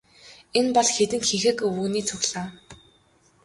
[0.59, 2.49] Энэ бол хэдэн хэнхэг өвгөний цуглаан.